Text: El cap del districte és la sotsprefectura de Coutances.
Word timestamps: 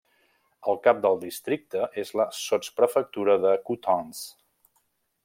El 0.71 0.79
cap 0.87 1.01
del 1.03 1.19
districte 1.23 1.83
és 2.05 2.13
la 2.21 2.27
sotsprefectura 2.39 3.37
de 3.45 3.53
Coutances. 3.69 4.25